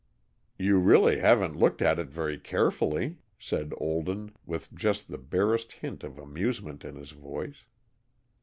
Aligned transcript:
"You 0.57 0.79
really 0.79 1.19
haven't 1.19 1.55
looked 1.55 1.79
at 1.79 1.99
it 1.99 2.07
very 2.09 2.39
carefully," 2.39 3.19
said 3.37 3.71
Olden, 3.77 4.31
with 4.47 4.73
just 4.73 5.09
the 5.09 5.19
barest 5.19 5.73
hint 5.73 6.03
of 6.03 6.17
amusement 6.17 6.83
in 6.83 6.95
his 6.95 7.11
voice. 7.11 7.65